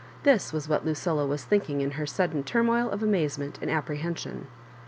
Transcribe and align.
This 0.23 0.51
was 0.51 0.67
what 0.67 0.83
Lucilla 0.83 1.27
was 1.27 1.43
thinking 1.43 1.81
in 1.81 1.91
her 1.91 2.07
sudden 2.07 2.41
turmoil 2.43 2.89
of 2.89 3.03
amazement 3.03 3.59
and 3.61 3.69
apprehen 3.69 4.17
sion. 4.17 4.47